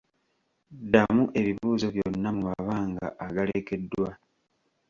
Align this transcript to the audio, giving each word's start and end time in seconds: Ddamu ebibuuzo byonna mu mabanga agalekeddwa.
Ddamu 0.81 1.23
ebibuuzo 1.39 1.87
byonna 1.95 2.29
mu 2.35 2.41
mabanga 2.49 3.05
agalekeddwa. 3.25 4.09